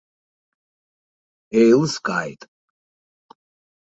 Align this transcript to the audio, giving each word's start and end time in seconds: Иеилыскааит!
Иеилыскааит! 1.57 2.41